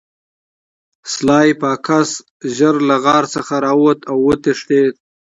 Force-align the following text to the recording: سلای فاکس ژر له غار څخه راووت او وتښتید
سلای 1.13 1.49
فاکس 1.61 2.09
ژر 2.55 2.75
له 2.89 2.95
غار 3.03 3.23
څخه 3.35 3.53
راووت 3.65 3.99
او 4.11 4.17
وتښتید 4.27 4.93